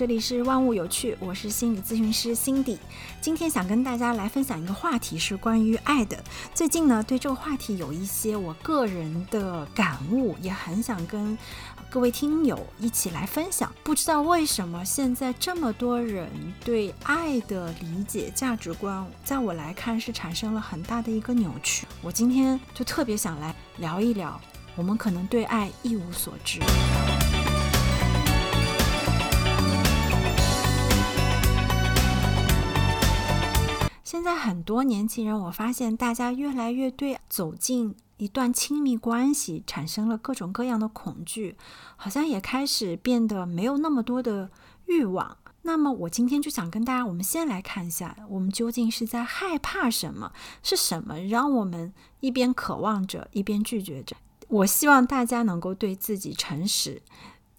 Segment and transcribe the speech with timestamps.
[0.00, 2.78] 这里是万物有趣，我是心理咨询师 Cindy。
[3.20, 6.18] 今天想跟大家来分享一个话题，是关于爱的。
[6.54, 11.36] 最近呢，对这个话题有一些我个人的感悟，也很想跟
[11.90, 13.70] 各位听友一起来分享。
[13.82, 16.30] 不知道为什么现在这么多人
[16.64, 21.86] 对爱的理解价值观，在我来看是产生了很大的一个扭曲。
[22.00, 24.40] 我今天就特别想来聊一聊，
[24.76, 26.58] 我们可能对爱一无所知。
[34.10, 41.56] 现在很多年轻人，我发现大家越来越对走进一段亲密关系产生了各种各样的恐惧，
[41.94, 44.50] 好像也开始变得没有那么多的
[44.86, 45.36] 欲望。
[45.62, 50.32] 那么，我今天就想跟大家，我们先来看一下，我们究竟是在害怕什么？
[50.60, 54.16] 是什么让我们一边渴望着，一边拒绝着？
[54.48, 57.00] 我希望大家能够对自己诚实。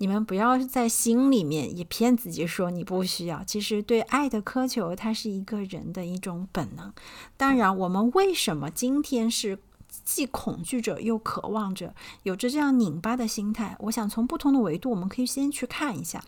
[0.01, 3.43] 你们不要在心里面也骗自己说你不需要。
[3.43, 6.91] 其实对爱的苛求，它是一个人的一种本能。
[7.37, 9.59] 当然，我们为什么今天是
[10.03, 13.77] 既恐惧着又渴望着，有着这样拧巴的心态？
[13.81, 16.23] 我想从不同的维度，我们可以先去看一下。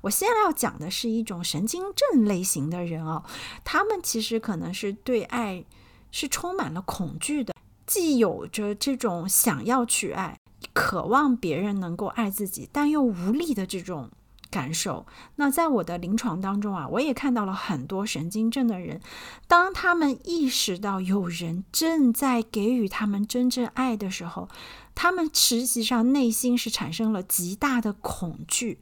[0.00, 3.22] 我现在要讲的是一种神经症类型的人哦，
[3.62, 5.62] 他们其实可能是对爱
[6.10, 7.54] 是充满了恐惧的，
[7.86, 10.38] 既有着这种想要去爱。
[10.72, 14.10] 渴望别人能够爱自己，但又无力的这种
[14.50, 15.06] 感受。
[15.36, 19.00] 那在我的临床当中啊，我也看到了很多神经症的人，
[19.46, 24.48] 当他们意识到有人正在给予他们真正爱的时候，
[24.94, 28.80] 他们实际上内心是产生了极大的恐惧。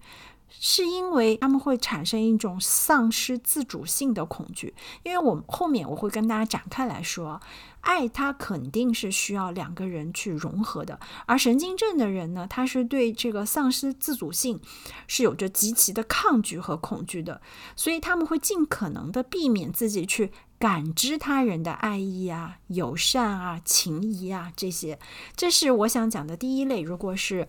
[0.61, 7.41] 是因为他们会产生一种丧失自主性的恐惧，因为我后面我会跟大家展开来说，
[7.83, 14.61] 爱它肯定是需要两个人去融合的，而神经症的人呢，他是对这个丧失自主性
[15.07, 17.41] 是有着极其的抗拒和恐惧的，
[17.77, 24.99] 所以他们会尽可能的避免自己去感知他人的爱意啊、友善啊、情谊啊这些，
[25.37, 26.81] 这是我想讲的第一类。
[26.81, 27.47] 如果是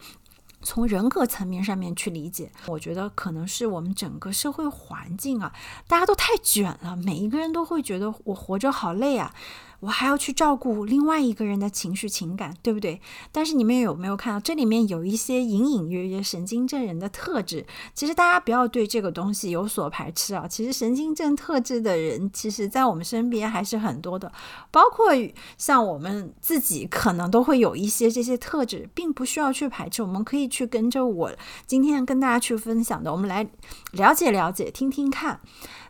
[0.67, 5.53] 从人格层面上面去理解，我觉得可能是我们整个社会环境啊，
[5.87, 9.33] 大家都太卷了，每一个人都会觉得我活着好累啊。
[9.79, 12.99] 我还要去照顾另外一个人的情绪情感，对不对？
[13.31, 17.65] 但是你们有没有看到这里面有一些隐隐约约神经症人的特质？
[17.93, 20.47] 其实大家不要对这个东西有所排斥啊。
[20.47, 24.31] 其实神经症特质的人，其实在我们身边还是很多的，
[24.71, 25.07] 包括
[25.57, 30.01] 像我们自己可能都会有一些这些特质，并不需要去排斥。
[30.01, 31.31] 我们可以去跟着我
[31.67, 33.47] 今天跟大家去分享的，我们来
[33.91, 35.39] 了解了解，听听看。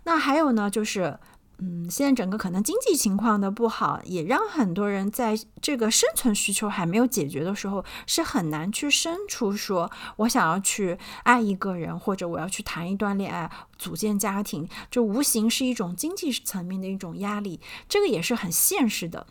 [0.03, 1.18] 那还有呢，就是。
[1.59, 17.59] 嗯，现在整个可能经济情况的不好，也让很多人在这个生存需求还没有解决的时候，是很难去生出说我想要去爱一个人，或者我要去谈一段恋爱、组建家庭，就无形是一种经济层面的一种压力，
[17.90, 19.25] 这个也是很现实的。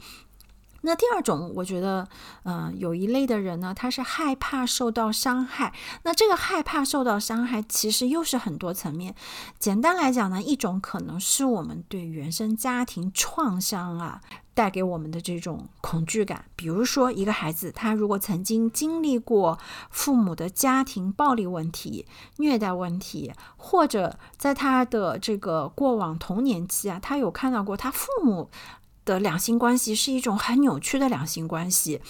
[0.87, 2.07] 那第二种，我觉得，
[2.45, 5.75] 嗯，有一类的人呢，他是害怕受到伤害。
[6.05, 9.13] 那这个害怕受到伤害，其实又是很多层面。
[9.59, 14.21] 简单来讲呢，一种可能是我们对原生家庭创伤啊
[14.55, 16.45] 带给我们的这种恐惧感。
[16.55, 19.59] 比如说，一个孩子他如果曾经经历过
[19.91, 28.49] 父母的家庭暴力问题、虐待问题，或者在他的这个过往童年期啊，他有看到过他父母。
[29.07, 32.03] 的两性关系是一种很扭曲的两性关系，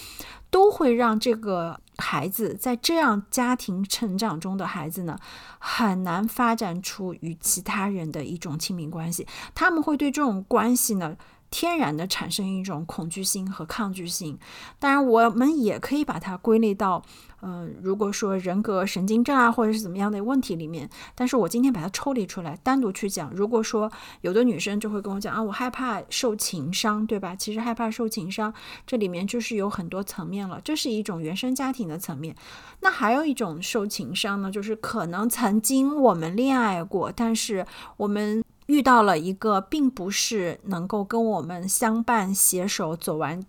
[0.49, 5.17] 都会让这个孩子在这样家庭成长中的孩子呢，
[5.59, 9.25] 很难发展出与其他人的一种亲密关系。
[9.55, 11.15] 他们会对这种关系呢。
[11.49, 14.37] 天然的产生一种恐惧心和抗拒性，
[14.79, 17.01] 当然我们也可以把它归类到，
[17.41, 20.89] 嗯，如果说人格神经症啊，或者是怎么样的问题里面。
[21.15, 23.31] 但是我今天把它抽离出来，单独去讲。
[23.33, 23.89] 如果说
[24.21, 27.35] 有的女生就会跟我讲啊，我害怕受情伤，对吧？
[27.35, 28.53] 其实害怕受情伤，
[28.85, 30.59] 这里面就是有很多层面了。
[30.61, 32.35] 这是一种原生家庭的层面。
[32.81, 38.43] 那还有一种受情伤呢，就是可能曾经我们恋爱过，但是我们。
[38.67, 43.43] 遇到了一个并不是能够跟我们相伴携手走完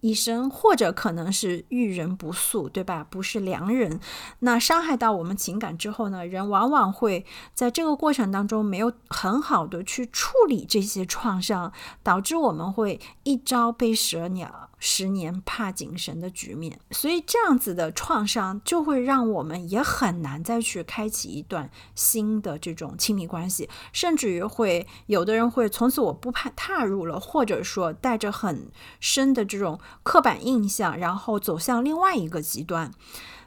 [0.00, 3.06] 一生，或者可能是遇人不淑，对吧？
[3.08, 4.00] 不是良人，
[4.40, 6.26] 那伤害到我们情感之后呢？
[6.26, 7.24] 人往往会
[7.54, 11.72] 在这个过程当中没有很好的去处理这些创伤，
[12.02, 14.70] 导致我们会一朝被蛇咬。
[14.84, 32.90] 十年怕井绳的局面，所以这样子的创伤就会让我们也很难再去开启一段新的这种亲密关系，甚至于会有的人会从此我不怕踏入了，或者说带着很深的这种刻板印象，然后走向另外一个极端。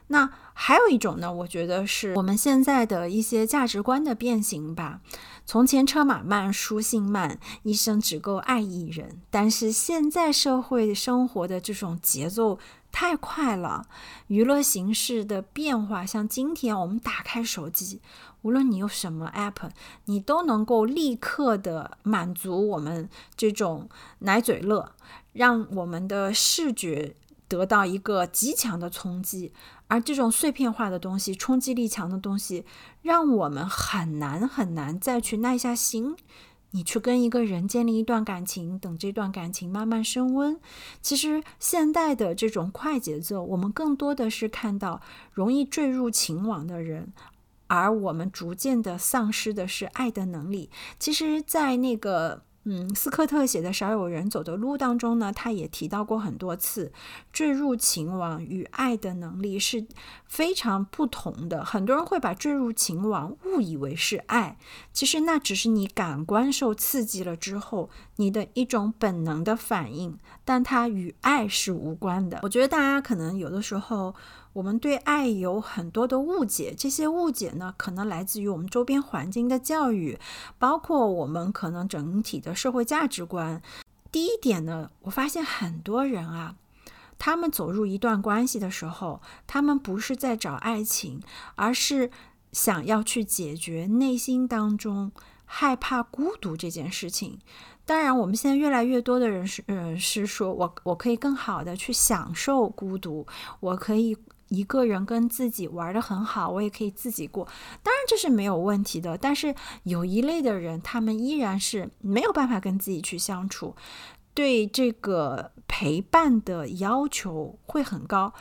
[0.08, 5.00] 那还有一种呢，我觉得是我们现在的一些价值观的变形吧。
[5.46, 9.22] 从前车马慢，书信慢，一生只够爱一人。
[9.30, 12.58] 但是现在社会生活的这种节奏
[12.90, 13.86] 太快了，
[14.26, 18.00] 娱乐形式的变化，像今天我们打开手机，
[18.42, 19.70] 无论你有什么 app，
[20.06, 23.88] 你都能够立刻的满足我们这种
[24.18, 24.92] 奶嘴乐，
[25.32, 27.14] 让我们的视觉
[27.48, 29.52] 得到一个极强的冲击。
[29.88, 32.64] 而这种碎片化的东西，冲击力强的东西，
[33.02, 36.16] 让我们很难很难再去耐下心，
[36.72, 40.60] 你去跟一个人建立一段感情，等这段感情慢慢升温。
[41.00, 45.00] 其实现代的这种快节奏，我们更多的是看到
[45.32, 47.12] 容易坠入情网的人，
[47.68, 50.70] 而我们逐渐的丧失的是爱的能力。
[50.98, 52.42] 其实，在那个。
[52.68, 56.92] 嗯，斯科特写的《少有人走的路》当中呢，他也提到过很多次，
[57.32, 59.86] 坠入情网与爱的能力是
[60.26, 61.64] 非常不同的。
[61.64, 64.58] 很多人会把坠入情网误以为是爱，
[64.92, 72.40] 其实那只是你感官受刺激了之后，你的一种本能的反应，但它与爱是无关的。
[72.42, 74.14] 我觉得大家可能有的时候。
[74.56, 80.18] 我们对爱有很多的误解，这些误解呢，可能来自于我们周边环境的教育，
[80.58, 83.60] 包括我们可能整体的社会价值观。
[84.10, 86.56] 第一点呢，我发现很多人啊，
[87.18, 91.20] 他们走入一段关系的时候，他们不是在找爱情，
[91.56, 92.10] 而是
[92.50, 95.12] 想要去解决内心当中
[95.44, 97.40] 害怕孤独这件事情。
[97.86, 103.26] 当然，我们现在越来越多的人是，嗯，是说我我可以更好的去享受孤独，
[103.60, 104.14] 我可以。
[104.48, 107.44] 一个人跟自己玩的很好，我也可以自己过，
[107.82, 109.18] 当然这是没有问题的。
[109.18, 109.52] 但是
[109.82, 113.74] 有一类的人，他们依然是没有办法跟自己去相处，
[114.34, 118.32] 对这个陪伴的要求会很高，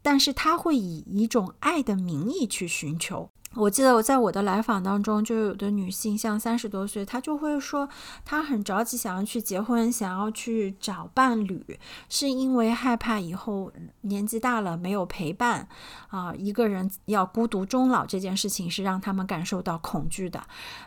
[0.00, 3.28] 但是他会以一种爱的名义去寻求。
[3.54, 7.88] 我记得我在我的来访当中，就有的女性像三十多岁，她就会说，
[8.24, 11.80] 她很着急想要去结婚，想要去找伴侣，
[12.10, 13.72] 是因为害怕以后
[14.02, 15.66] 年纪大了没有陪伴
[16.08, 20.40] 啊，一个人要孤独终老这件事情是让他们感受到恐惧的。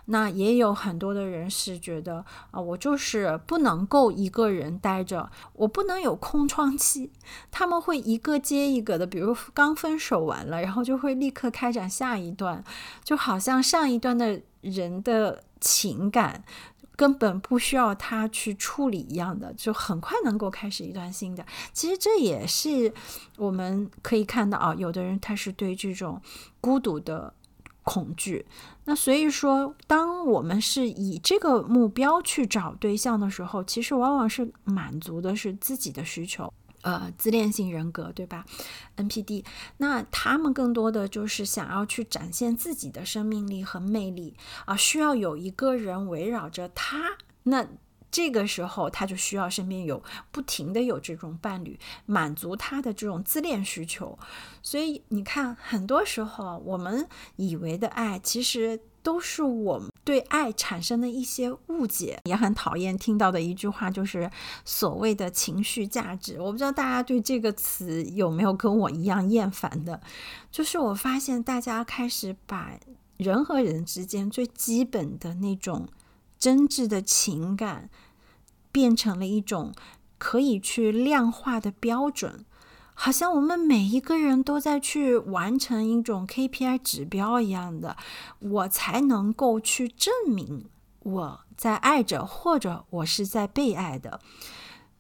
[0.05, 7.09] 那也有很多的人是觉得啊，我就是不能够一个人待着，我不能有空窗期，
[7.49, 12.50] 他们会一个接一个的，比如刚分手完了，然后就会立刻开展下一段。
[13.03, 16.43] 就好像上一段的人的情感
[16.95, 21.45] 根本不需要他去处理一样的，就很快能够开始一段新的。
[21.73, 22.93] 其实这也是
[23.37, 26.21] 我们可以看到啊，有的人他是对这种
[26.59, 27.33] 孤独的
[27.83, 28.45] 恐惧。
[28.85, 36.51] 那所以说，当我们是以这个目标去找对象的时候，其实往往是满足的是自己的需求。
[36.81, 38.45] 呃，自恋型人格，对吧
[38.97, 39.45] ？NPD，
[39.77, 44.35] 那他们更多的就是想要去展现自己的生命力和魅力
[44.65, 47.17] 啊，需要有一个人围绕着他。
[47.43, 47.67] 那
[48.09, 54.17] 这个时候，他就需要身边有不停的有这种伴侣，满足他的这种自恋需求。
[54.61, 59.90] 所以你看，很多时候我们以为的爱，其实都是我们。
[60.03, 64.29] 对爱产生的一些误解，也很讨厌听到的一句话，就是
[64.65, 66.39] 所谓的情绪价值。
[66.41, 70.01] 我不知道大家对这个词有没有跟我一样厌烦的，
[70.51, 72.71] 就是我发现大家开始把
[73.17, 75.87] 人和人之间最基本的那种
[76.39, 77.89] 真挚的情感，
[78.71, 79.71] 变成了一种
[80.17, 82.45] 可以去量化的标准。
[82.93, 87.97] 好像我们每一个人都在去完成一种 KPI 指标一样的，
[88.39, 90.69] 我才能够去证明
[90.99, 94.19] 我在爱着，或者我是在被爱的。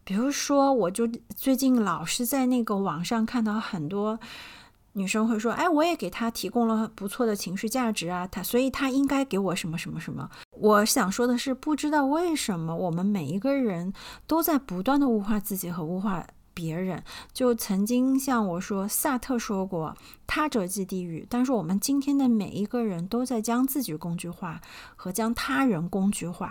[0.03, 4.19] 比如说，我就最近老是在那个网上看到很多
[4.93, 13.93] 女生会说：“哎，我也给他提供了不错的情绪价值啊，他所以他应该给我什么什么什么。”我想说的是，不知道为什么我们每一个人
[14.25, 16.25] 都在不断的物化自己和物化。
[16.53, 17.03] 别人
[17.33, 19.95] 就曾经像我说，萨特说过
[20.27, 24.61] “他者即地狱”，但是我们今天的每一个人都在将自己工具化
[24.95, 26.49] 和将他人工具化。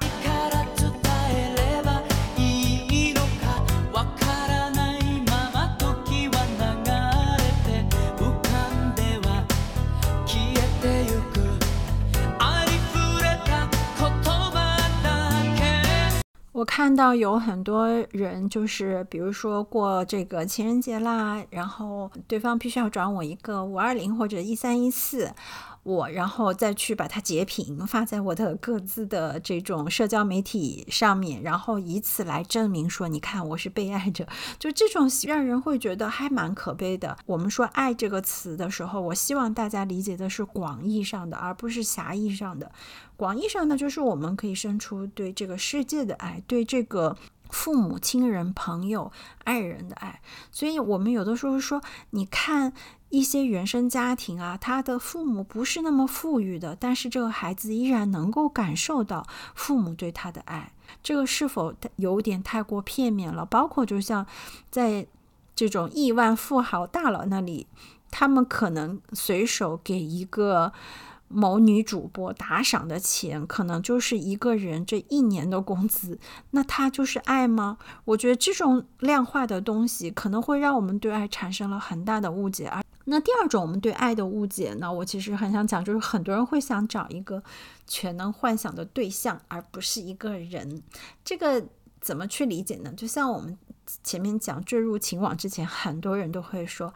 [16.60, 25.32] 我看到有很多人，就是比如说过这个情人节啦，然后对方必须要转我一个五二零或者一三一四，
[25.82, 34.26] 我，然后再去把它截屏发在我的各自的这种社交媒体上面，然后以此来证明说，你看我是被爱者，
[34.58, 37.16] 就这种让人会觉得还蛮可悲的。
[37.24, 42.70] 我们说“爱”这个词的时候，我希望大家理解的是广义上的，而不是狭义上的。
[43.16, 47.16] 广义上呢就是我们可以生出对这个世界的爱，对这个。
[47.52, 49.10] 父母亲人、朋友、
[49.42, 50.20] 爱人的爱，
[50.52, 52.72] 所以我们有的时候说，你看
[53.10, 63.44] 一些原生家庭啊，他的父母不是那么富裕的，但是这个孩子依然能够感受到父母对他的爱，这个是否有点太过片面了？
[63.44, 64.26] 包括就像
[64.70, 65.06] 在
[65.54, 67.66] 这种亿万富豪大佬那里，
[68.10, 70.72] 他们可能随手给一个。
[71.32, 76.18] 某女主播打赏的钱，可能就是一个人这一年的工资，
[76.50, 77.78] 那他就是爱吗？
[78.04, 82.66] 我觉得这种量化的东西，可能会让我们对爱产生了很大的误解。
[82.66, 87.42] 而那第二种我们对爱的误解呢，我其实很想讲，就是很多人会想找一个
[87.86, 90.82] 全能幻想的对象，而不是一个人。
[91.24, 91.64] 这个
[92.00, 92.92] 怎么去理解呢？
[92.96, 93.58] 就像我们
[94.04, 96.92] 前面讲坠入情网之前，很多人都会说。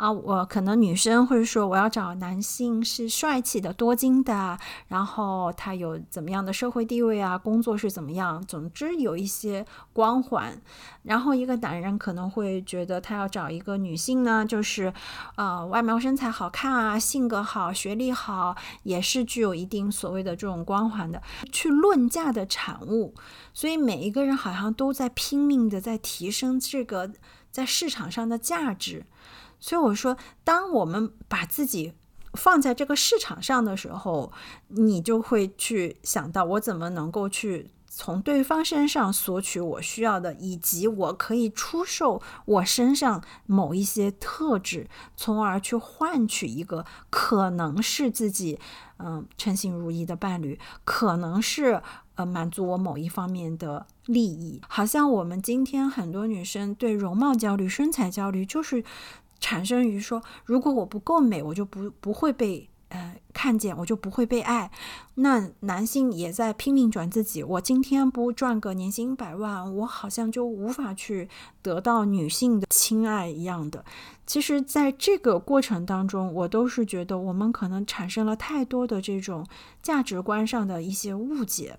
[0.00, 10.58] 啊，我可能女生会说，我要找男性是帅气的、多金的，然后他有怎么样的社会地位啊，工作是怎么样，总之有一些光环。
[11.02, 14.90] 然后一个男人可能会觉得他要找一个女性呢，就是
[15.36, 23.14] 呃外貌身材好看啊，性格好，学历好，也是具有一定所谓的这种光环的，去论价的产物。
[23.52, 27.10] 所以每一个人好像都在拼命的在提升这个
[27.50, 29.04] 在市场上的价值。
[29.60, 31.92] 所以我说，当我们把自己
[32.32, 34.32] 放在这个市场上的时候，
[34.68, 48.60] 你就会去想到我怎么能够去从对方身上索取我需要的，以及我可以出售我身上某一些特质，从而去换取一个可能是自己
[48.98, 51.82] 嗯称心如意的伴侣，可能是
[52.14, 54.62] 呃满足我某一方面的利益。
[54.68, 58.84] 好像我们今天很多女生对容貌焦虑、身材焦虑，就是。
[59.40, 64.70] 产生于说，如果我不够美，我就不不会被呃看见，我就不会被爱。
[65.14, 71.28] 那男性也在拼命转自己，我今天不赚个年薪百万，我好像就无法去
[71.62, 73.84] 得到女性的亲爱一样的。
[74.26, 79.44] 其实，在这个过程当中，我都是觉得我们可能产生了太多的这种
[79.82, 81.76] 价值观上的一些误解。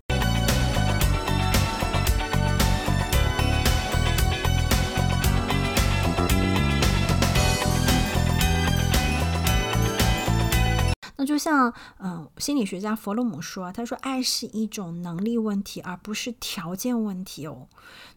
[11.22, 17.68] 那就像，嗯，心理学家弗洛姆说，他说，爱是一种能力问题，而不是条件问题哦。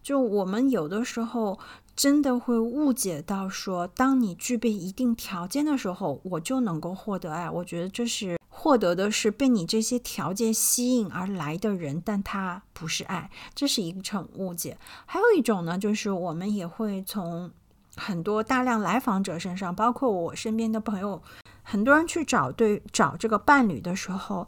[0.02, 1.58] 就我们有的时候
[1.94, 7.50] 真的会误解到，说当你具备一定条件的时候，我就能够获得爱。
[7.50, 14.78] 我觉得这是获得的是被你这些条件吸引而来的人，但他不是爱，这是一种误解。
[15.04, 17.50] 还有一种呢，就是我们也会从
[17.96, 21.20] 很多大量来访者身上，包括我身边的朋友。
[21.64, 24.46] 很多人去找对找这个伴侣的时候，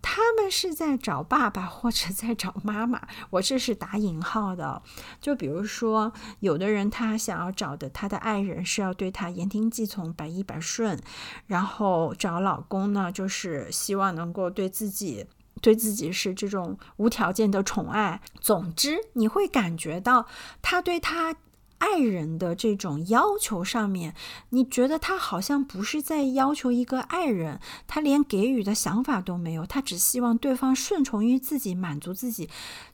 [0.00, 3.02] 他们是在找爸爸 或者在找妈妈。
[3.30, 4.80] 我这是打引号的。
[5.20, 10.98] 就比如说，有的人他想要找的他的爱人是要对他言听计从、百依百顺，
[11.46, 15.26] 然后找老公呢，就是希望能够对自己
[15.60, 18.20] 对自己是这种无条件的宠爱。
[18.40, 20.26] 总之，你会感觉到
[20.62, 21.36] 他对他。
[21.82, 24.14] 爱人的这种要求上面，
[24.50, 27.58] 你觉得他好像不是在要求一个爱人，
[27.88, 32.48] 他连给予的想法都没有，他只希望对方顺从于自己，满足自己，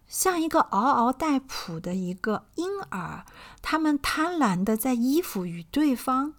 [0.08, 3.26] 像一个嗷嗷待哺的一个婴儿，
[3.60, 6.32] 他们贪婪的在依附于对方。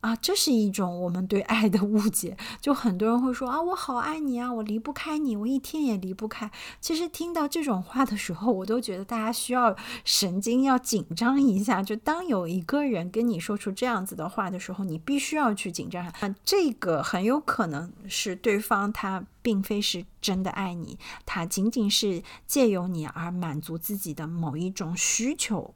[0.00, 2.36] 啊，这是一种我们对爱的误解。
[2.60, 6.50] 就很多人会说啊，我好爱你啊，我离不开你，我一天也离不开。
[6.80, 11.82] 其实听到这种话的时候，我都觉得大家需要神经要紧张一下。
[11.82, 16.06] 就当有一个人跟你说出这样子的话的时候，你必须要去紧张。
[16.06, 25.74] 啊，这个很有可能是对方他并非是真的爱你，他仅仅是借由你而满足自己的某一种需求。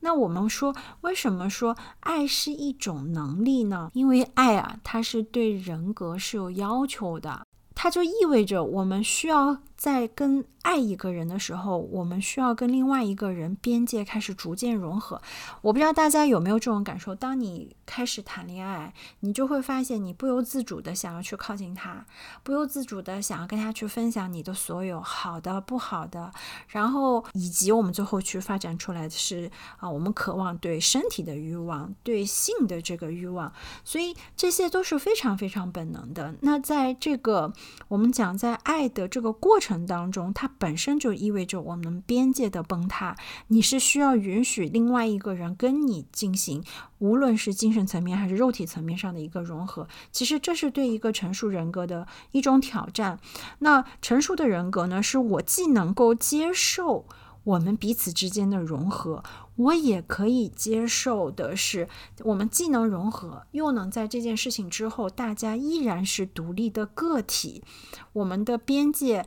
[0.00, 3.90] 那我们说，为什么说爱是一种能力呢？
[3.94, 15.20] 因为爱啊，它是对人格是有要求的，它就意味着我们需要在跟爱一个人的时候，我们需要跟另外一个人边界开始逐渐融合。
[15.60, 17.14] 我不知道大家有没有这种感受？
[17.14, 22.04] 当你开始谈恋爱，你就会发现你不由自主的想要去靠近他，
[22.42, 26.32] 不由自主的想要跟他去分享你的所有好的、不好的，
[26.68, 33.52] 然后以及我们最后去发展出来的是啊，我们渴望对身体的欲望、对性的这个欲望，
[33.84, 36.34] 所以这些都是非常非常本能的。
[36.40, 37.52] 那在这个
[37.86, 43.16] 我们讲在爱的这个过程程当中，它本身就意味着我们边界的崩塌。
[43.48, 46.62] 你是需要允许另外一个人跟你进行，
[46.98, 49.88] 无论是精神层面还是肉体层面上的一个融合。
[50.12, 53.18] 其实这是对一个成熟人格的一种挑战。
[53.58, 57.04] 那成熟的人格呢，是我既能够接受
[57.42, 59.24] 我们彼此之间的融合，
[59.56, 61.88] 我也可以接受的是，
[62.22, 67.64] 我们既能融合，又能在这件事情之后，大家依然是独立的个体，
[68.12, 69.26] 我们的边界。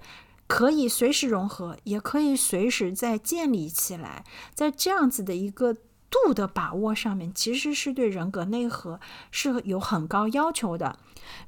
[0.49, 4.25] 可以随时融合，也可以随时再建立起来。
[4.55, 5.75] 在这样子的一个
[6.09, 10.97] 度的把握上面，其实是对人格内核是有很高要求的。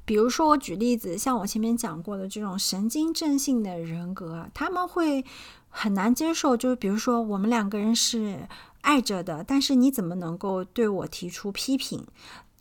[0.04, 5.24] 比如说，我举例子，像我前面讲过的这种神经症性的人格，他们会
[5.68, 6.56] 很难接受。
[6.56, 8.46] 就是比如说，我们两个人是
[8.82, 12.06] 爱着的，但是你怎么能够对我提出批评？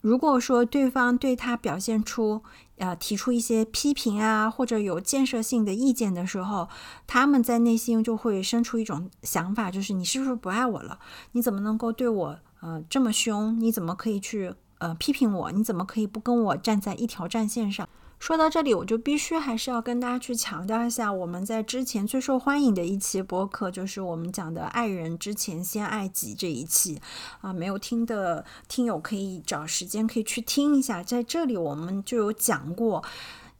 [0.01, 2.41] 如果说对方对他表现出，
[2.81, 6.67] 呃，提出一些批评啊，或者有建设性的意见的时候，
[7.05, 10.97] 他们在内心就会生出一种想法，就是你是不是不爱我了？
[11.33, 13.55] 你怎么能够对我呃这么凶？
[13.59, 15.51] 你怎么可以去呃批评我？
[15.51, 17.87] 你怎么可以不跟我站在一条战线上？
[18.21, 27.01] 说到这里，我就必须还是要跟大家去强调一下，我们在之前最受欢迎的一期播客，就是我们讲的“爱人之前先爱己”这一期
[27.41, 33.03] 啊，没有听的听友可以找时间可以去听一下，在这里我们就有讲过。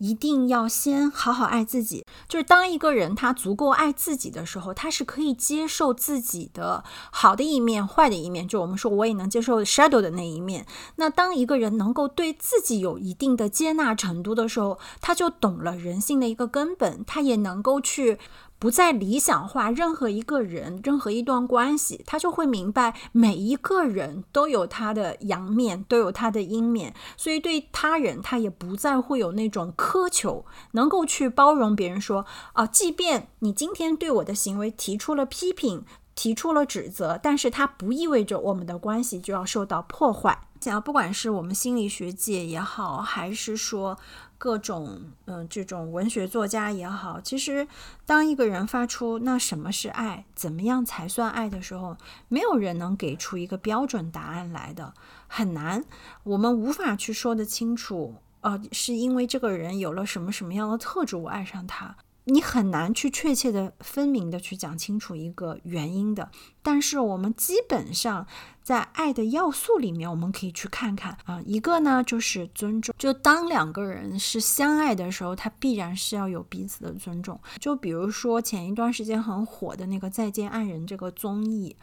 [0.01, 2.03] 一定要先好好爱自己。
[2.27, 8.47] 就是当一个人他足够爱自己的时候，他是可以接受自己的好的一面、坏的一面。
[8.47, 10.65] 就我们说，我也能接受 shadow 的那一面。
[10.95, 18.17] 那当一个人能够对自己有一定的接纳程度的时候，他就懂了人性的一个根本，他也能够去。
[18.61, 31.99] 不再理想化任何一个人，任何一段关系，他就会明白每一个人都有他的阳面，都有他的阴面，所以对他人他也不再会有那种苛求，能够去包容别人。
[31.99, 40.47] 说啊，即便你今天对我的行为提出了批评，提出了指责，但是它不意味着我们的关系就要受到破坏。
[40.59, 43.97] 想要不管是我们心理学界也好，还是说。
[44.41, 47.67] 各种嗯，这种文学作家也好，其实
[48.07, 50.25] 当一个人发出“那什么是爱？
[50.33, 51.95] 怎么样才算爱”的时候，
[52.27, 54.95] 没有人能给出一个标准答案来的，
[55.27, 55.85] 很难，
[56.23, 58.15] 我们无法去说得清楚。
[58.39, 61.95] 呃，是因为这个人有了什么什么样的特质，我爱上他。
[62.25, 66.29] 你很难去确切的、分明的去讲清楚一个原因的，
[66.61, 68.27] 但是我们基本上
[68.61, 77.39] 在爱的要素里面，我们可以去看看啊，一个呢就是尊重，就当两个人是相爱的时候，他必然是要有彼此的尊重。
[77.59, 81.75] 就比如说前一段时间很火的那个《再见爱人》这个综艺。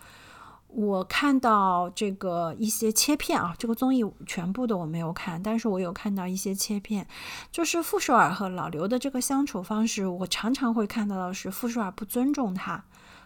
[0.79, 7.05] 我看到这个一些切片啊，这个综艺全部的我没有看，但是我有看到一些切片，
[7.51, 12.85] 就是傅首尔和老刘的这个相处方式，我常常会看到的是傅首尔不尊重他，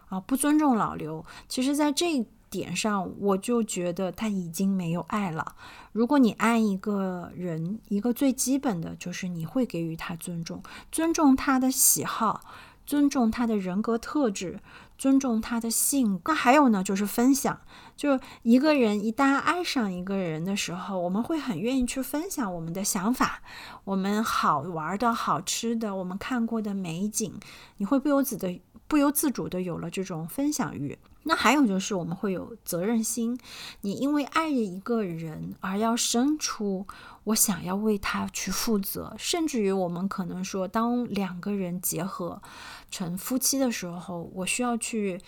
[0.08, 1.22] 啊，不尊重老刘。
[1.46, 5.54] 其实，在这一点上，我就觉得他已经没有爱了。
[5.92, 12.40] 如果你爱一个人，一个最基本的就是你会给予他尊重，尊重他的喜好，
[12.86, 14.60] 尊重他的人格特质。
[14.98, 17.60] 尊重他的性格，那还有呢，就是分享。
[17.96, 23.42] 就一个人一旦爱上一个人的时候，我们会很愿意去分享我们的想法，
[23.82, 27.34] 我们好玩的好吃的，我们看过的美景，
[27.78, 30.96] 你会不由自的、不由自主的有了这种分享欲。
[31.24, 33.38] 那还有就是我们会有责任心，
[33.82, 36.87] 你因为爱一个人而要生出
[37.24, 42.42] 我想要为他去负责，甚至于我们可能说，当两个人结合
[42.90, 45.20] 成夫妻的时候，我需要去，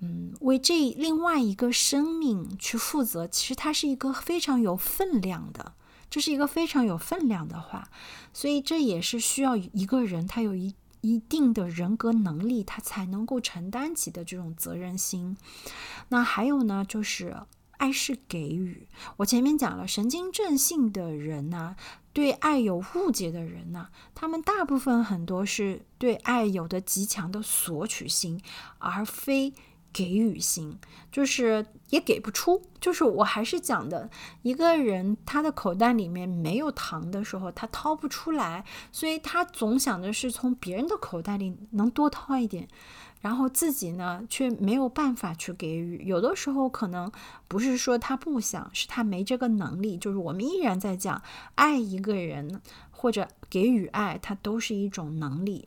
[0.00, 3.26] 嗯，为这另外一个生命去负责。
[3.26, 5.72] 其实它是一个非常有分量的，
[6.10, 7.88] 这是一个非常有分量的话，
[8.34, 10.74] 所以这也是需要一个人他有一。
[11.00, 15.36] 一定的人格能力，他才能够承担起的这种责任心。
[16.08, 17.36] 那还有呢，就是
[17.78, 18.86] 爱是给予。
[19.16, 21.76] 我前面讲了，神经症性的人呢，
[22.12, 28.42] 对爱有误解的人呢，他们大部分很多是对爱有的极强的索取心，
[28.78, 29.54] 而非
[29.92, 30.78] 给予型，
[31.10, 32.62] 就是也给不出。
[32.80, 34.08] 就是我还是讲的，
[34.42, 42.66] 一个人他的口袋里面没有糖的时候，他掏不出来，所以他总想着是从别人的口袋里能多掏一点，
[43.20, 46.02] 然后自己呢却没有办法去给予。
[46.04, 47.12] 有的时候可能
[47.48, 49.98] 不是说他不想，是他没这个能力。
[49.98, 51.20] 就是我们依然在讲，
[51.56, 55.64] 爱一个人或者给予爱，它都是一种能力。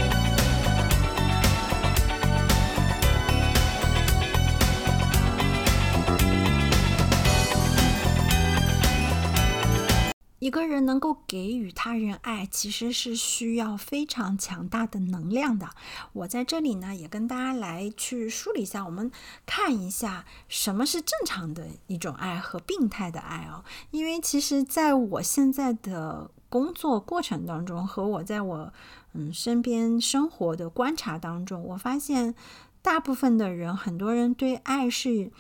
[10.44, 15.70] 一个人能够给予他人爱，其实是需要非常强大的能量的。
[16.12, 19.10] 我在这里呢，也跟大家来去梳理一下，我们
[19.46, 23.64] 看一下什么是正常的一种爱和病态的爱哦。
[23.92, 28.74] 因为其实在我现在的工作过程当中，和我在我
[29.14, 32.36] 嗯身边生活的观察当中，我发现
[32.82, 35.32] 大部分的人，很多人对爱是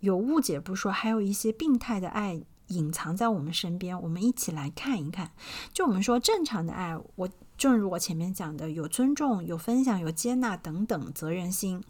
[0.00, 2.42] 有误解不说，还有一些病态的爱。
[2.68, 5.30] 隐藏在我们身边，我们一起来看一看。
[5.72, 11.82] 就我们说正常的爱，我正如我前面讲的，有尊重、有分享、有接纳等等责任心，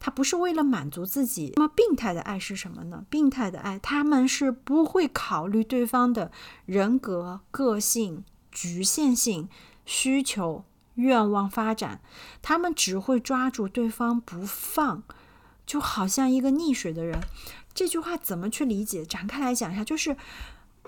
[0.00, 1.52] 它不是为了满足自己。
[1.56, 3.04] 那么病态的爱是什么呢？
[3.08, 6.32] 病态的爱，他们是不会考虑对方的
[6.66, 9.48] 人格、个性、局限性、
[9.84, 10.64] 需求、
[10.94, 12.00] 愿望、发展，
[12.40, 15.04] 他们只会抓住对方不放，
[15.64, 17.20] 就好像一个溺水的人。
[17.74, 19.04] 这句话怎么去理解？
[19.04, 20.16] 展开来讲一下，就是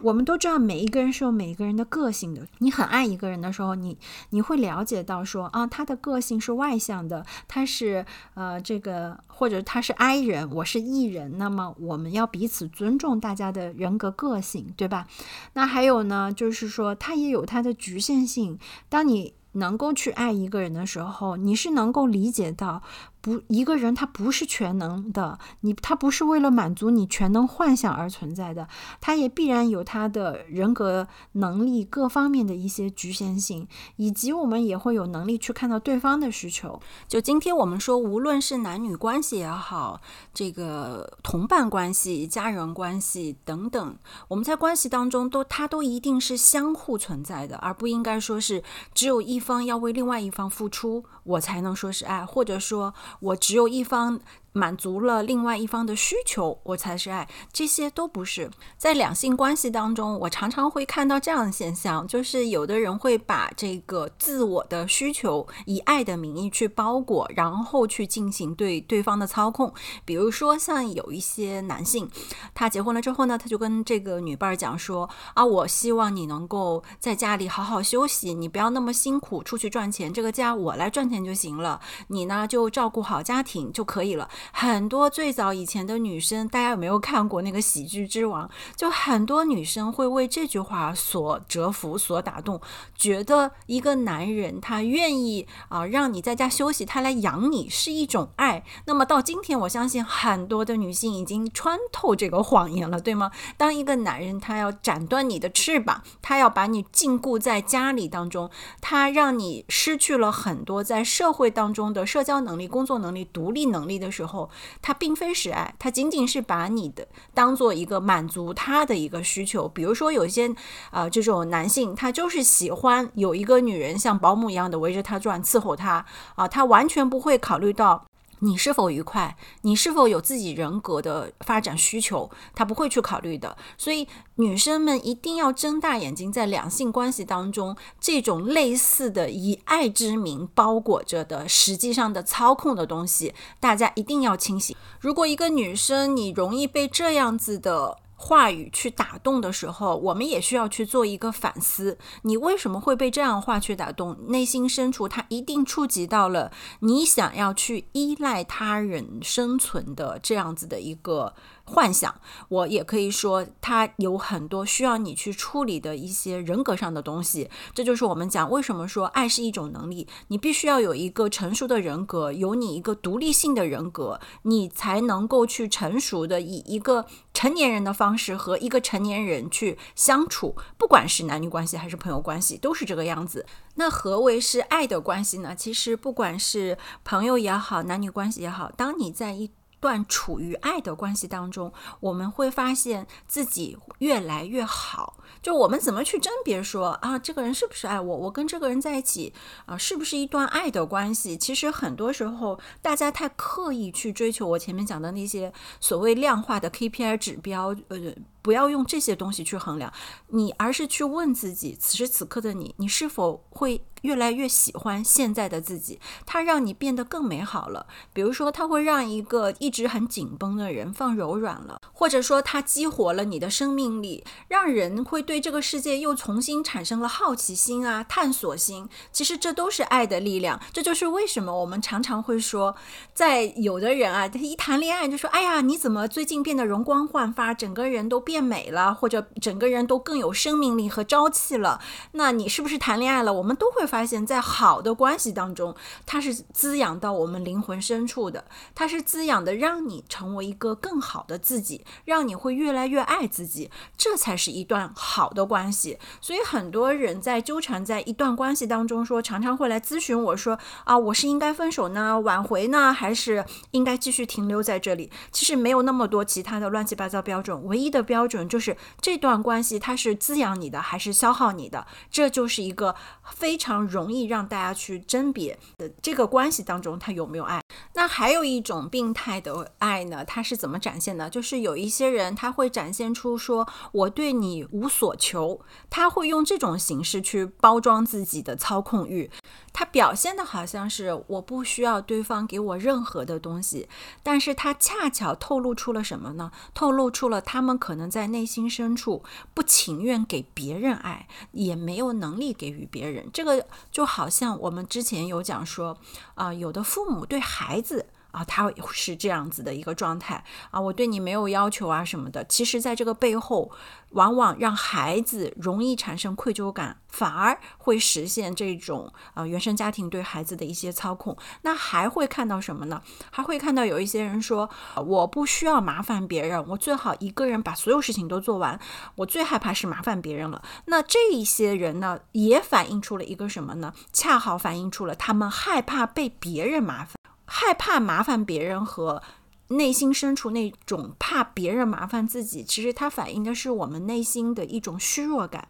[0.00, 2.46] 我们都知道，每一个人是有每一个人的个性的。
[2.58, 3.96] 你很爱一个人的时候，你
[4.30, 11.38] 你会了解到说啊，他的个性是外向的，他是呃这个，或者他是 I 人，我是 E 人。
[11.38, 15.06] 那么我们要彼此尊重大家的人格个性，对吧？
[15.52, 18.58] 那还有呢，就是说他也有他的局限性。
[18.88, 22.82] 当你能够去爱一个人的时候，你是能够理解到。
[23.24, 28.68] 不，一个人他不是全能的，你他不是为了满足你全能幻想而存在的，
[29.00, 36.78] 他也必然有他的人格能力各方面的一些局限性，以及我们也会有能力去看到对方的需求。
[37.08, 40.02] 就今天我们说，无论是男女关系也好，
[40.34, 43.96] 这个同伴关系、家人关系等等，
[44.28, 52.92] 我们在关系当中都，它都一定是相互存在的，而不应该说是只有一方要为另外一方付出，我才能说是爱，或者说。
[53.20, 54.20] 我只有一方。
[54.54, 57.28] 满足了另外一方的需求，我才是爱。
[57.52, 69.74] 这些都不是在两性关系当中，我常常会看到这样的现象，就是有的人会把这个自我的需求以爱的名义去包裹，然后去进行对对方的操控。
[70.04, 72.08] 比如说，像有一些男性，
[72.54, 88.48] 他结婚了之后呢，他就跟这个女伴儿讲说：“啊，我希望你能够在家里好好休息，你不要那么辛苦出去赚钱，这个家我来赚钱就行了，你呢就照顾好家庭就可以了。”很多最早以前的女生，大家有没有看过那个《喜剧之王》？
[88.76, 92.60] 就很多女生会为这句话所折服、所打动，
[92.96, 98.64] 觉得一个男人他愿意啊让你在家休息，他来养你是一种爱。
[98.86, 103.30] 那么到今天，我相信很多的女性已经穿透这个谎言了，对吗？
[103.56, 114.33] 当一个男人他要斩断你的翅膀，他要把你禁锢在家里当中，他让你失去了很多在社会当中的社交能力、工作能力、独立能力的时候。
[114.34, 114.50] 后，
[114.82, 119.68] 他并非是爱，他仅仅是把你的当做一个满足他的一个需求。
[119.68, 120.54] 比如说，有些
[120.90, 128.04] 啊，这种男性他就是喜欢有一个女人像保姆一样的围着他转，伺候他啊，他完全不会考虑到。
[128.44, 129.38] 你是否愉快？
[129.62, 132.30] 你是否有自己人格的发展需求？
[132.54, 133.56] 他不会去考虑的。
[133.78, 144.76] 所以，女生们一定要睁大眼睛，在两性关系当中，这种类似的以爱之名包裹着的实际上的操控的东西，大家一定要清醒。
[145.00, 148.03] 如果一个女生你容易被这样子的。
[148.16, 154.16] 话语去打动的时候，我们也需要去做一个反思：你为什么会被这样话去打动？
[154.28, 156.50] 内心深处，它一定触及到了
[156.80, 161.34] 你想要去依赖他人生存的这样子的一个。
[161.64, 162.14] 幻想，
[162.48, 167.50] 我也可以说，它有很多需要你去处理的一些人格上的东西。
[167.72, 183.46] 这就是我们讲为什么说爱是一种能力，你必须要有一个成熟的人格，有你一个独立性的人格，你才能够去成熟的以一个成年人的方式和一个成年人去相处，不管是男女关系还是朋友关系，都是这个样子。
[183.76, 185.56] 那何为是爱的关系呢？
[185.56, 189.50] 其实不管是朋友也好，男女关系也好，当你在一
[189.84, 191.70] 段处于爱的关系当中，
[192.00, 195.18] 我们会发现自己越来越好。
[195.42, 198.16] 就我们怎么去甄别说啊，这个人是不是爱我？
[198.16, 199.34] 我跟这个人在一起
[199.66, 201.36] 啊，是不是一段爱的关系？
[201.36, 208.14] 其实很多时候，大家太刻意去追求我前面讲的那些所谓量化的 KPI 指标，呃。
[208.44, 209.90] 不要用这些东西去衡量
[210.28, 215.98] 你，而是去问自己：此时此刻的你，你是否会越来越喜欢现在的自己？
[216.26, 217.86] 它让你变得更美好了。
[218.12, 228.86] 比如说，它会让一个一直很紧绷的人放柔软了，或者说，它激活了你的生命力，让人会对这个世界又重新产生了好奇心啊、探索心。
[229.10, 230.60] 其实这都是爱的力量。
[230.70, 232.76] 这就是为什么我们常常会说，
[233.14, 241.80] 在有的人啊，他一谈恋爱就说：“哎呀，你怎么最近变得容光焕发，整个人都变。”变美了，或者整个人都更有生命力和朝气了，
[242.14, 243.32] 那你是不是谈恋爱了？
[243.32, 245.72] 我们都会发现，在好的关系当中，
[246.04, 248.44] 它是滋养到我们灵魂深处的，
[248.74, 256.00] 它是滋养的，让你成为一个更好的自己，让你会越来越爱自己，这才是一段好的关系。
[256.20, 265.12] 所以很多人在纠缠在一段关系当中，说常常会来咨询我说啊，我是应该分手呢，挽回呢，还是应该继续停留在这里？
[265.30, 268.23] 其实没有那么多其他的乱七八糟标准，唯一的标。
[268.24, 271.86] 标准就是这段关系，它是滋养你的还是消耗你的？
[272.10, 272.94] 这就是一个
[273.34, 277.60] 非常容易让大家去甄别的这个关系当中，它有没有爱。
[277.92, 280.24] 那还有一种病态的爱呢？
[280.24, 281.28] 它是怎么展现的？
[281.28, 285.60] 就是有一些人他会展现出说我对你无所求，
[285.90, 289.30] 他会用这种形式去包装自己的操控欲。
[289.74, 293.88] 他表现的好像是我不需要对方给我任何的东西，
[294.22, 296.52] 但是他恰巧透露出了什么呢？
[296.72, 299.24] 透露出了他们可能在内心深处
[299.54, 303.28] 不情愿给别人爱，也没有能力给予别人。
[303.32, 305.98] 这个就好像我们之前有讲说，
[306.36, 308.06] 啊，有的父母对孩子。
[308.34, 310.42] 啊，他是这样子的一个状态
[310.72, 312.44] 啊，我对你没有要求啊什么的。
[312.44, 313.70] 其实，在这个背后，
[314.10, 321.36] 往往让孩子容易产生愧疚感，反而会实现这种啊原生家庭对孩子的一些操控。
[321.62, 323.00] 那还会看到什么呢？
[323.30, 328.80] 还会看到有一些人说，我不需要麻烦别人，我最好一个人把所有事情都做完。
[329.14, 330.60] 我最害怕是麻烦别人了。
[330.86, 333.92] 那这一些人呢，也反映出了一个什么呢？
[334.12, 337.14] 恰好反映出了他们害怕被别人麻烦。
[337.56, 339.22] 害怕麻烦别人和
[339.68, 345.68] 内心深处那种怕别人麻烦自己，其实它反映的是我们内心的一种虚弱感，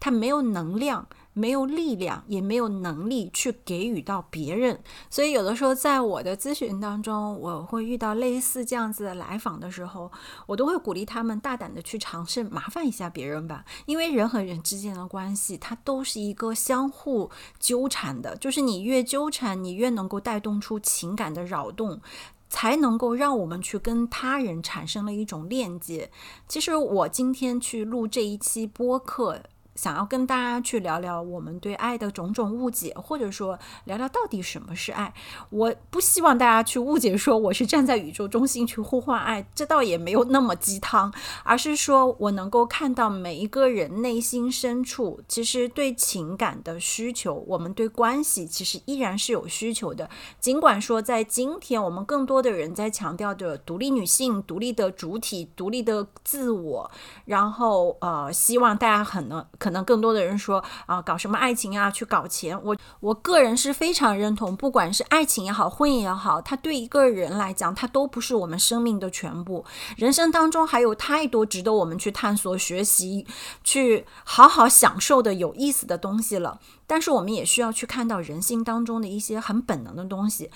[0.00, 1.06] 它没有能量。
[1.38, 10.10] 没有力量，也没有能力去给予到别人，所以有的时候在我的咨询当中，我会遇到类似这样子的来访的时候，
[10.46, 22.00] 我都会鼓励他们大胆的去尝试麻烦一下别人吧，因为人和人之间的关系，它都是一个相互纠缠的，就是你越纠缠，你越能够带动出情感的扰动，
[22.48, 26.10] 才能够让我们去跟他人产生了一种链接。
[26.48, 29.42] 其实我今天去录这一期播客。
[29.76, 35.12] 想要跟大家去聊聊我们对爱的种种误解，或者说聊聊到底什么是爱。
[35.50, 41.12] 我不希望大家去误解说我是站在宇宙中心去呼唤爱，这倒也没有那么鸡汤，
[41.44, 50.08] 而是说我能够看到每一个人内心深处其实对情感的需求，我们对关系其实依然是有需求的。
[50.40, 56.90] 尽管说在今天我们更多的人在强调着独立女性、独立的主体、独立的自我，
[57.26, 59.44] 然后呃，希望大家很能。
[59.66, 62.56] 可能更多的人说啊，搞什么爱情啊，去搞钱。
[62.62, 69.64] 我我个人是非常认同，不管是爱情也好，婚姻也好，它对一个人来讲，它都不是我们生命的全部。
[69.96, 73.26] 人生当中还有太多值得我们去探索、学习、
[73.64, 76.60] 去好好享受的有意思的东西了。
[76.86, 80.48] 但是我们也需要去看到人性当中的一些很本能的东西。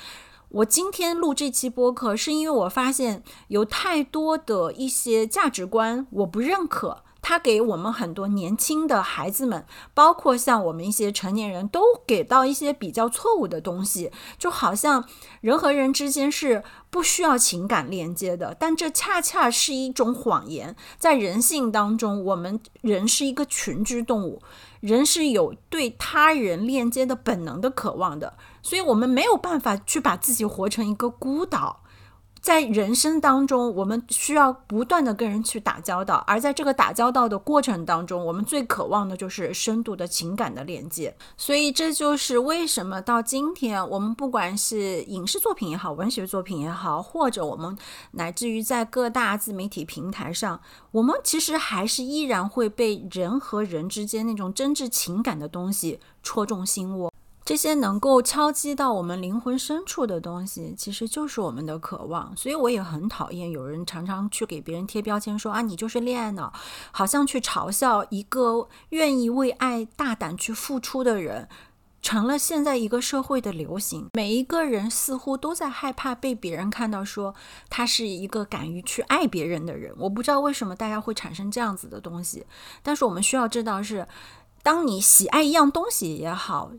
[0.50, 7.02] 我今天录这期播客，是因为我发现有太多的一些价值观我不认可。
[7.22, 15.04] 他给我们很多年轻的孩子们，包括像我们一些成年人都给到一些比较错误的东西，就好像
[15.40, 20.74] 人和人之间是不需要情感连接的，但这恰恰是一种谎言。
[20.98, 24.42] 在人性当中，我们人是一个群居动物，
[24.80, 31.82] 人是有对他人链接的本能的渴望的，所以我们没有办法去把自己活成一个孤岛。
[32.40, 41.14] 在人生当中，我们需要不断的跟人去打交道，而在这个打交道的过程当中，我们最渴望的就是深度的情感的连接。
[41.36, 47.76] 所以，这就是为什么到今天，我们不管是影视作品也好，文学作品也好，或者我们
[48.12, 50.60] 乃至于在各大自媒体平台上，
[50.92, 57.12] 我们其实还是依然会被人和人之间那种真挚情感的东西戳中心窝。
[57.50, 62.32] 这些能够敲击到我们灵魂深处的东西，其实就是我们的渴望。
[62.36, 66.52] 所以我也很讨厌有人常常去给别人贴标签，说啊，你就是恋爱脑，
[66.92, 71.48] 好像去嘲笑一个愿意为爱大胆去付出的人。
[72.00, 77.34] 成了现在一个社会的流行，每一个人似乎都在害怕被别人看到，说
[77.68, 79.92] 他是一个敢于去爱别人的人。
[79.98, 82.46] 我不知道为什么大家会产生这样子的东西，
[82.84, 84.06] 但是我们需要知道是，
[84.62, 86.70] 当你喜爱一样东西也好，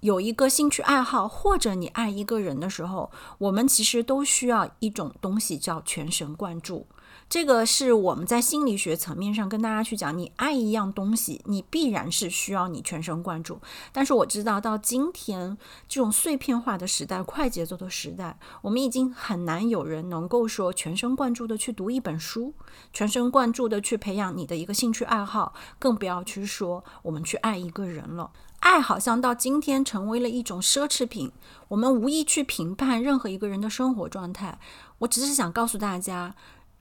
[0.00, 6.86] 有一个兴趣爱好，或者你爱一个人的时候，我们其实都需要一种东西叫全神贯注。
[7.28, 13.58] 这个是我们在心理学层面上跟大家去讲，你爱一样东西，你必然是需要你全神贯注。
[13.90, 22.54] 但是我知道，到今天这种碎片化的时代、快节奏的时代，我们已经很难有人能够说全神贯注的去读一本书，
[22.92, 28.30] 全神贯注的去培养你的一个兴趣爱好，更不要去说我们去爱一个人了。
[28.60, 31.32] 爱好像到今天成为了一种奢侈品，
[31.68, 34.58] 我们无意去评判任何一个人的生活状态。
[34.98, 36.34] 我只是想告诉大家。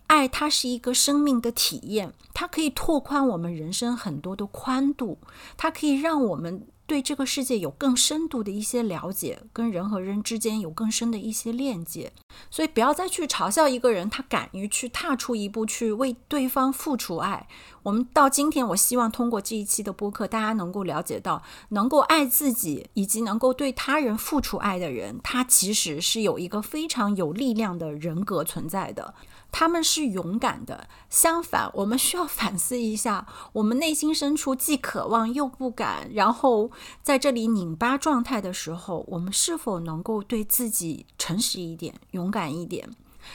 [0.07, 5.17] 爱它是一个生命的体验，它可以拓宽我们人生很多的宽度，
[5.57, 12.13] 它可以让我们对这个世界有更深度的一些了解，跟人和人之间有更深的一些链接。
[12.51, 17.47] 所以不要再去嘲笑一个人，他敢于去踏出一步去为对方付出爱。
[17.85, 29.13] 我们到今天，我希望通过这一期的播客，大家能够了解到，能够爱自己以及能够对他人付出爱的人，他其实是有一个非常有力量的人格存在的。
[29.51, 30.87] 他们是勇敢的。
[31.11, 36.71] 相反，我们需要反思一下，我们内心深处既渴望又不敢，然后
[37.03, 42.89] 在这里拧巴状态的时候，我们是否能够对自己诚实一点、勇敢一点？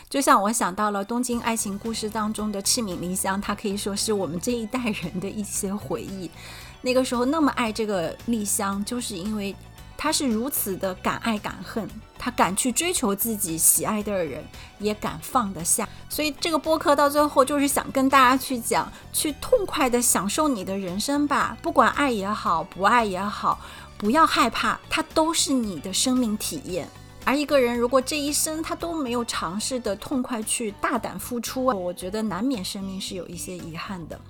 [0.08, 6.30] 就像我想到了《东京爱情故事》当中的赤敏梨香，它可以说是我们这一代人的一些回忆。
[6.82, 9.54] 那个时候那么爱这个丽香，就是因为。
[10.02, 11.86] 她是如此的敢爱敢恨，
[12.18, 14.42] 她敢去追求自己喜爱的人，
[14.78, 15.86] 也敢放得下。
[16.08, 21.54] 所以这个播客到最后就是想跟大家去讲，去痛快的享受你的人生吧。
[21.60, 23.60] 不管爱也好，不爱也好，
[23.98, 26.88] 不要害怕，它都是你的生命体验。
[27.30, 34.20] 而一个人如果这一生他都没有尝试的痛快去大胆付出，我觉得难免生命是有一些遗憾的。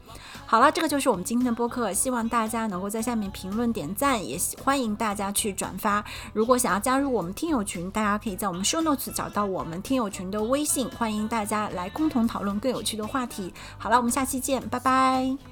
[0.45, 6.05] 好了，这个就是我们今天的播客，希望大家能够在下面评论点赞，也欢迎大家去转发。
[6.35, 13.51] 如果想要加入我们听友群，大家可以在我们 show notes 找到我们听友群的微信，欢迎大家来共同讨论更有趣的话题。
[13.79, 15.50] 好了，我们下期见，拜拜。